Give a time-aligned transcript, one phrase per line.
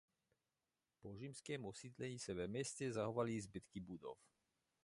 [1.01, 4.17] Po římském osídlení se ve městě zachovaly zbytky budov.